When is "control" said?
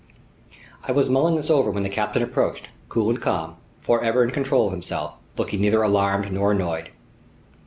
4.31-4.65